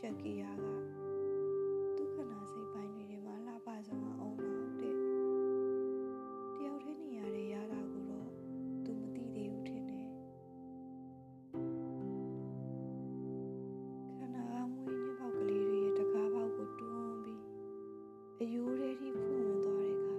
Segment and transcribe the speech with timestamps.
[0.00, 0.66] ရှက်ကေယာက
[1.96, 4.94] ဒုက္ခနာစိတ်ပိုင်းတွေထဲမှာလှပဆုံးအောင်တော့တဲ့
[6.56, 8.30] တယောက်တည်းနေရတဲ့ရတာကိုတော့
[8.84, 10.06] သူမသိသေးဘူးထင်တယ်
[14.18, 17.42] ခန္ဓာကမွေးညင်းပေါက်ကလေးတွေရဲ့တကားပေါက်ကိုတွန်းပြီး
[18.40, 20.16] အယိုးတွေထိဖွင့်ဝင်သွားတဲ့အခါ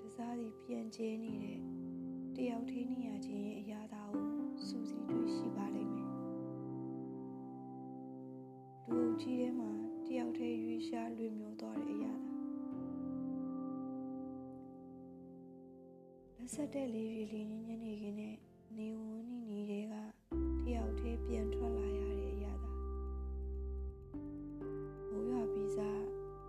[0.00, 1.58] တစားစီပြန်ကျဲနေတဲ့
[2.36, 4.37] တယောက်တည်းနေရခြင်းရဲ့အရာသာကို
[9.22, 9.70] ကြီးထဲမှာ
[10.06, 12.32] တယောက်တည်းရွေးရှားလွင်မြောသွားတဲ့အရာသာ
[16.36, 18.36] လက်ဆက်တဲ့လေးတွေလေးညင်းညင်းနေခင်နဲ့
[18.76, 19.94] နေဝန်းနီနီတွေက
[20.64, 22.70] တယောက်တည်းပြန်ထွက်လာရတဲ့အရာသာ
[25.10, 26.02] မိုးရွာပြီးစား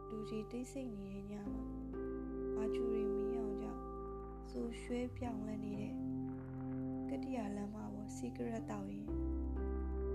[0.09, 1.63] လူကြီးတိတ်ဆိတ်နေတဲ့ညမှာ
[2.55, 3.83] မာချူရီမီအောင်ကြောင့်
[4.49, 5.93] စူရွှဲပြောင်းလဲနေတဲ့
[7.09, 9.05] ကတိယာလမ်းမပေါ်စီဂရက်တောက်ရင်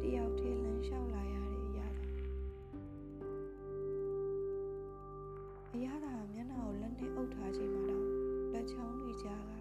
[0.02, 0.53] တယောက်တည်း
[5.76, 8.04] အရာသာမျက်နှာကိုလက်နဲ့အုပ်ထားချိန်မှာတော့
[8.52, 9.52] လက်ချောင်းတွေကြားက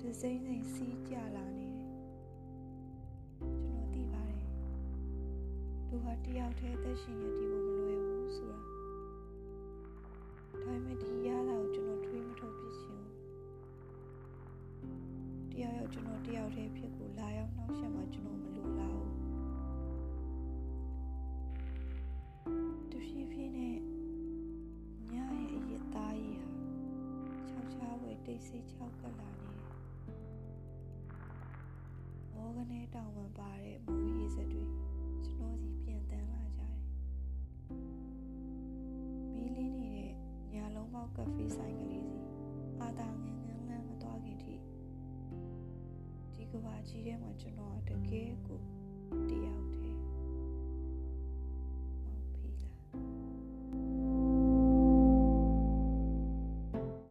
[0.00, 1.94] ဒစိမ့်စိမ့်စီးကြလာနေတယ်
[3.36, 4.44] ကျွန်တော်သိပါတယ်
[5.88, 8.58] သူဟာတယောက်တည်းအသက်ရှင်ရတည်ဖို့မလွယ်ဘူးဆိုတာ
[10.52, 19.12] ဒါပေမဲ့ဒီရတာကိုကျွန်တော်ထွေးမထုတ်ဖြစ်ချင်ဘူးတယောက်ယောက်ကျွန်တော်တယောက်တည်းဖြစ်ကိုလာရောက်နှောက်ယှက်မှကျွန်တော်မလိုလားဘူး
[22.92, 23.67] တဖြည်းဖြည်းနဲ့
[28.28, 29.66] တိတ်ဆိတ်ခြောက်ကပ်လာနေတယ်
[32.34, 34.64] မောကနေတောင်ပန်ပါတဲ့မိုးရေစက်တွေ
[35.24, 36.78] ကျွန်တော်စီပြန်တန်းလာကြတယ်
[39.36, 40.12] မီးလင်းနေတဲ့
[40.52, 42.20] ညာလုံးပေါက်ကဖေးဆိုင်ကလေးစီ
[42.80, 44.54] အာသာငင်ငင်လမ်းမသွားခင်ထိ
[46.34, 48.27] ဒီကဘာကြီးထဲမှာကျွန်တော်ကတကယ်ကိုတယောက်တည်း